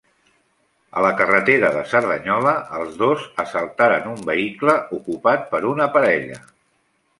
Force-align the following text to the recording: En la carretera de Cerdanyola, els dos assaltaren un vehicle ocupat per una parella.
En 0.99 1.03
la 1.05 1.11
carretera 1.19 1.69
de 1.75 1.83
Cerdanyola, 1.91 2.55
els 2.79 2.97
dos 3.03 3.29
assaltaren 3.45 4.09
un 4.15 4.27
vehicle 4.33 4.77
ocupat 5.01 5.49
per 5.55 5.65
una 5.77 5.91
parella. 5.99 6.43